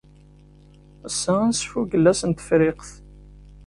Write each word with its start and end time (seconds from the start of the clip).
Ass-a, 1.07 1.33
ad 1.43 1.47
nesfugel 1.49 2.09
ass 2.11 2.21
n 2.25 2.31
Tefriqt. 2.31 2.89